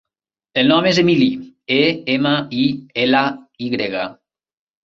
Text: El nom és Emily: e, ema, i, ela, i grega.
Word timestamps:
El 0.61 0.69
nom 0.71 0.87
és 0.91 0.99
Emily: 1.01 1.27
e, 1.77 1.77
ema, 2.15 2.33
i, 2.63 2.65
ela, 3.05 3.23
i 3.67 3.73
grega. 3.75 4.09